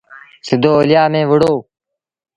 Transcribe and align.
سڌو 0.47 0.71
اوليآ 0.79 1.03
ميݩ 1.11 1.27
وهُڙو 1.29 1.53